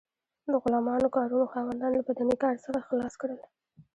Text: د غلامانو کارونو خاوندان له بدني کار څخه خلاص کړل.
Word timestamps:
د 0.51 0.53
غلامانو 0.63 1.13
کارونو 1.15 1.45
خاوندان 1.53 1.91
له 1.97 2.01
بدني 2.07 2.35
کار 2.43 2.55
څخه 2.65 2.79
خلاص 2.89 3.13
کړل. 3.21 3.39